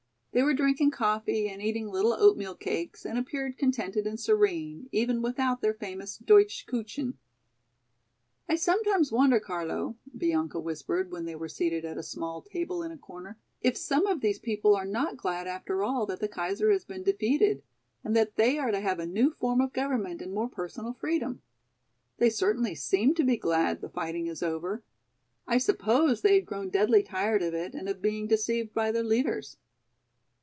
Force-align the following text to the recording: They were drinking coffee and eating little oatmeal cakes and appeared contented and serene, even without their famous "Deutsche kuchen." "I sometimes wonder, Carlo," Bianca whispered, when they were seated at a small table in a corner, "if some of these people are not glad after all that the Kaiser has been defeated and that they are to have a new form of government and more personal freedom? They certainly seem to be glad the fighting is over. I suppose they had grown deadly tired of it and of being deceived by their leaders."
They 0.33 0.43
were 0.43 0.53
drinking 0.53 0.91
coffee 0.91 1.49
and 1.49 1.61
eating 1.61 1.89
little 1.89 2.13
oatmeal 2.13 2.55
cakes 2.55 3.03
and 3.05 3.19
appeared 3.19 3.57
contented 3.57 4.07
and 4.07 4.17
serene, 4.17 4.87
even 4.93 5.21
without 5.21 5.59
their 5.59 5.73
famous 5.73 6.15
"Deutsche 6.17 6.65
kuchen." 6.67 7.15
"I 8.47 8.55
sometimes 8.55 9.11
wonder, 9.11 9.41
Carlo," 9.41 9.97
Bianca 10.17 10.57
whispered, 10.61 11.11
when 11.11 11.25
they 11.25 11.35
were 11.35 11.49
seated 11.49 11.83
at 11.83 11.97
a 11.97 12.01
small 12.01 12.41
table 12.43 12.81
in 12.81 12.93
a 12.93 12.97
corner, 12.97 13.39
"if 13.59 13.75
some 13.75 14.07
of 14.07 14.21
these 14.21 14.39
people 14.39 14.73
are 14.73 14.85
not 14.85 15.17
glad 15.17 15.47
after 15.47 15.83
all 15.83 16.05
that 16.05 16.21
the 16.21 16.29
Kaiser 16.29 16.71
has 16.71 16.85
been 16.85 17.03
defeated 17.03 17.61
and 18.01 18.15
that 18.15 18.37
they 18.37 18.57
are 18.57 18.71
to 18.71 18.79
have 18.79 18.99
a 18.99 19.05
new 19.05 19.31
form 19.31 19.59
of 19.59 19.73
government 19.73 20.21
and 20.21 20.33
more 20.33 20.47
personal 20.47 20.93
freedom? 20.93 21.41
They 22.19 22.29
certainly 22.29 22.73
seem 22.73 23.15
to 23.15 23.25
be 23.25 23.35
glad 23.35 23.81
the 23.81 23.89
fighting 23.89 24.27
is 24.27 24.41
over. 24.41 24.81
I 25.45 25.57
suppose 25.57 26.21
they 26.21 26.35
had 26.35 26.45
grown 26.45 26.69
deadly 26.69 27.03
tired 27.03 27.43
of 27.43 27.53
it 27.53 27.73
and 27.75 27.89
of 27.89 28.01
being 28.01 28.27
deceived 28.27 28.73
by 28.73 28.93
their 28.93 29.03
leaders." 29.03 29.57